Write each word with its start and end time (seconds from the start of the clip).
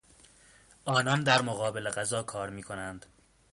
آنان 0.85 1.23
در 1.23 1.41
مقابل 1.41 1.89
غذا 1.89 2.23
کار 2.23 2.49
میکنند. 2.49 3.05